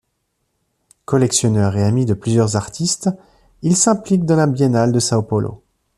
Collectionneur 1.05 1.77
et 1.77 1.83
ami 1.83 2.07
de 2.07 2.15
plusieurs 2.15 2.55
artistes, 2.55 3.11
il 3.61 3.77
s'implique 3.77 4.25
dans 4.25 4.35
la 4.35 4.47
Biennale 4.47 4.91
de 4.91 4.99
São 4.99 5.21
Paulo. 5.23 5.61